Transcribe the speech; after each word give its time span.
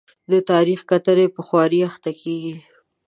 د 0.31 0.33
تاریخي 0.49 0.85
کتنې 0.91 1.25
په 1.35 1.41
خوارۍ 1.47 1.79
اخته 1.89 2.11
کېږي. 2.21 2.55